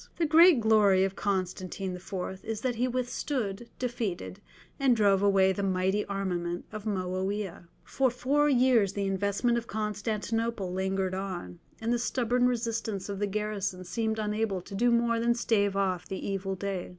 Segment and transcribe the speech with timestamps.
[0.15, 2.43] The great glory of Constantine IV.
[2.43, 4.41] is that he withstood, defeated,
[4.79, 7.67] and drove away the mighty armament of Moawiah.
[7.83, 13.27] For four years the investment of Constantinople lingered on, and the stubborn resistance of the
[13.27, 16.89] garrison seemed unable to do more than stave off the evil day.